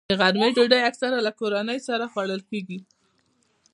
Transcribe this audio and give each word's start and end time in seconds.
د 0.09 0.11
غرمې 0.19 0.49
ډوډۍ 0.55 0.81
اکثره 0.89 1.17
له 1.27 1.31
کورنۍ 1.39 1.79
سره 1.87 2.03
خوړل 2.11 2.41
کېږي 2.49 2.79